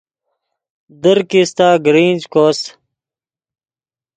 در 1.01 1.17
کیستہ 1.29 1.67
گرنج 1.85 2.21
کوس 2.33 2.59